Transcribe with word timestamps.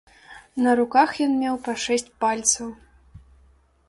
На 0.67 0.71
руках 0.79 1.11
ён 1.25 1.35
меў 1.41 1.55
па 1.67 1.75
шэсць 1.83 2.09
пальцаў. 2.25 2.67